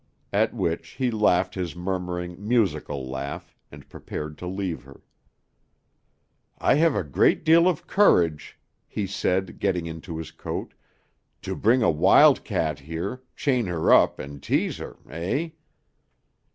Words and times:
At 0.33 0.51
which 0.55 0.93
he 0.97 1.11
laughed 1.11 1.53
his 1.53 1.75
murmuring, 1.75 2.35
musical 2.39 3.07
laugh 3.07 3.55
and 3.71 3.87
prepared 3.87 4.35
to 4.39 4.47
leave 4.47 4.81
her. 4.81 5.01
"I 6.57 6.73
have 6.73 6.95
a 6.95 7.03
great 7.03 7.43
deal 7.45 7.67
of 7.67 7.85
courage," 7.85 8.57
he 8.87 9.05
said, 9.05 9.59
getting 9.59 9.85
into 9.85 10.17
his 10.17 10.31
coat, 10.31 10.73
"to 11.43 11.55
bring 11.55 11.83
a 11.83 11.91
wild 11.91 12.43
cat 12.43 12.79
here, 12.79 13.21
chain 13.35 13.67
her 13.67 13.93
up, 13.93 14.17
and 14.17 14.41
tease 14.41 14.77
her 14.77 14.97
eh?" 15.07 15.49